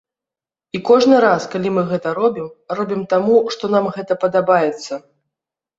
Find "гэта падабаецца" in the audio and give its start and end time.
3.99-4.93